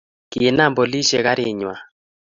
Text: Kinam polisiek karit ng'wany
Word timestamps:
Kinam 0.31 0.71
polisiek 0.77 1.23
karit 1.25 1.51
ng'wany 1.57 1.81